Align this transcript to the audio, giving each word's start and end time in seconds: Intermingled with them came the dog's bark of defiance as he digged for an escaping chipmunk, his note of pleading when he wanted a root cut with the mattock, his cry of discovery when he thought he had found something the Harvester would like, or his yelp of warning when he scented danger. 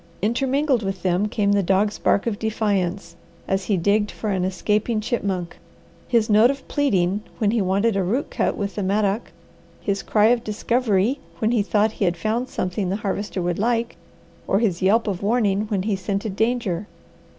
Intermingled 0.23 0.81
with 0.81 1.03
them 1.03 1.27
came 1.27 1.51
the 1.51 1.61
dog's 1.61 1.99
bark 1.99 2.25
of 2.25 2.39
defiance 2.39 3.15
as 3.47 3.65
he 3.65 3.77
digged 3.77 4.09
for 4.09 4.31
an 4.31 4.43
escaping 4.43 4.99
chipmunk, 4.99 5.59
his 6.07 6.27
note 6.27 6.49
of 6.49 6.67
pleading 6.67 7.21
when 7.37 7.51
he 7.51 7.61
wanted 7.61 7.95
a 7.95 8.01
root 8.01 8.31
cut 8.31 8.57
with 8.57 8.73
the 8.73 8.81
mattock, 8.81 9.31
his 9.79 10.01
cry 10.01 10.29
of 10.29 10.43
discovery 10.43 11.19
when 11.37 11.51
he 11.51 11.61
thought 11.61 11.91
he 11.91 12.05
had 12.05 12.17
found 12.17 12.49
something 12.49 12.89
the 12.89 12.95
Harvester 12.95 13.43
would 13.43 13.59
like, 13.59 13.95
or 14.47 14.57
his 14.57 14.81
yelp 14.81 15.05
of 15.05 15.21
warning 15.21 15.67
when 15.69 15.83
he 15.83 15.95
scented 15.95 16.35
danger. 16.35 16.87